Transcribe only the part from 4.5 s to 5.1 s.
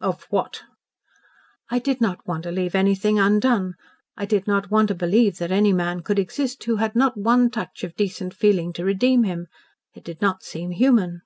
want to